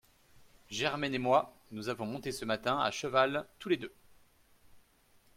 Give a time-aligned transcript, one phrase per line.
[0.71, 3.93] Germaine et moi, nous avons monté ce matin à cheval tous les deux…